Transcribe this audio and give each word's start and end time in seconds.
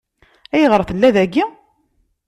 Ayɣer 0.55 0.81
tella 0.83 1.09
dagi? 1.15 1.45